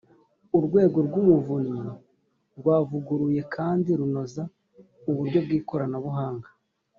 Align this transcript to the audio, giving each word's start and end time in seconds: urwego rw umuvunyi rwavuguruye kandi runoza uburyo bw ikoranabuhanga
urwego 0.57 0.97
rw 1.07 1.15
umuvunyi 1.21 1.81
rwavuguruye 2.59 3.41
kandi 3.55 3.89
runoza 3.99 4.43
uburyo 5.09 5.39
bw 5.45 5.51
ikoranabuhanga 5.59 6.49